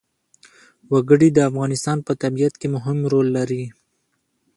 وګړي 0.91 1.29
د 1.33 1.39
افغانستان 1.49 1.97
په 2.07 2.13
طبیعت 2.23 2.53
کې 2.61 2.67
مهم 2.75 2.97
رول 3.11 3.27
لري. 3.37 3.63